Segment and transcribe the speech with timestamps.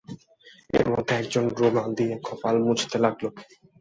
[0.73, 3.23] এর মধ্যে এক জন রুমাল দিয়ে কপাল মুছতে লাগল।